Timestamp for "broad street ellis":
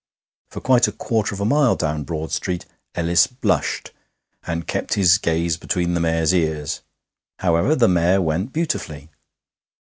2.05-3.27